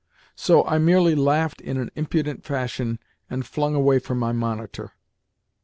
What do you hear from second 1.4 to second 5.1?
in an impudent fashion and flung away from my monitor.